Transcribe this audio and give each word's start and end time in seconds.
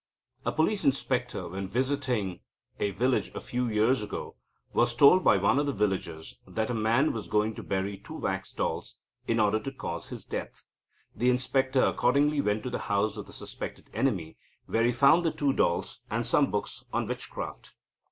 A 0.47 0.51
police 0.51 0.83
inspector, 0.83 1.47
when 1.49 1.67
visiting 1.67 2.39
a 2.79 2.89
village 2.89 3.29
a 3.35 3.39
few 3.39 3.67
years 3.67 4.01
ago, 4.01 4.35
was 4.73 4.95
told 4.95 5.23
by 5.23 5.37
one 5.37 5.59
of 5.59 5.67
the 5.67 5.71
villagers 5.73 6.39
that 6.47 6.71
a 6.71 6.73
man 6.73 7.13
was 7.13 7.27
going 7.27 7.53
to 7.53 7.61
bury 7.61 7.97
two 7.99 8.15
wax 8.15 8.51
dolls, 8.51 8.95
in 9.27 9.39
order 9.39 9.59
to 9.59 9.71
cause 9.71 10.09
his 10.09 10.25
death. 10.25 10.63
The 11.15 11.29
inspector 11.29 11.83
accordingly 11.83 12.41
went 12.41 12.63
to 12.63 12.71
the 12.71 12.79
house 12.89 13.15
of 13.15 13.27
the 13.27 13.33
suspected 13.33 13.91
enemy, 13.93 14.37
where 14.65 14.83
he 14.85 14.91
found 14.91 15.23
the 15.23 15.29
two 15.29 15.53
dolls, 15.53 15.99
and 16.09 16.25
some 16.25 16.49
books 16.49 16.83
on 16.91 17.05
witchcraft. 17.05 17.75